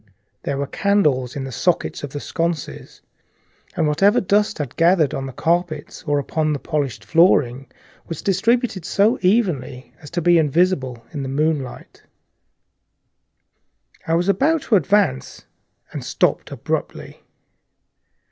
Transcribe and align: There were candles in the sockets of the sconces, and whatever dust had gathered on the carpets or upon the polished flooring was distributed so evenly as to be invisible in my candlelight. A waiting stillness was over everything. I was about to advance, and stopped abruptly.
There 0.41 0.57
were 0.57 0.65
candles 0.65 1.35
in 1.35 1.43
the 1.43 1.51
sockets 1.51 2.03
of 2.03 2.09
the 2.09 2.19
sconces, 2.19 3.03
and 3.75 3.85
whatever 3.87 4.19
dust 4.19 4.57
had 4.57 4.75
gathered 4.75 5.13
on 5.13 5.27
the 5.27 5.31
carpets 5.31 6.01
or 6.07 6.17
upon 6.17 6.53
the 6.53 6.57
polished 6.57 7.05
flooring 7.05 7.67
was 8.07 8.23
distributed 8.23 8.83
so 8.83 9.19
evenly 9.21 9.93
as 10.01 10.09
to 10.09 10.19
be 10.23 10.39
invisible 10.39 11.05
in 11.13 11.21
my 11.21 11.25
candlelight. 11.27 12.01
A 12.01 12.01
waiting 12.01 12.35
stillness 12.91 14.07
was 14.07 14.07
over 14.07 14.07
everything. 14.07 14.11
I 14.11 14.15
was 14.15 14.29
about 14.29 14.61
to 14.63 14.75
advance, 14.75 15.45
and 15.91 16.03
stopped 16.03 16.51
abruptly. 16.51 17.23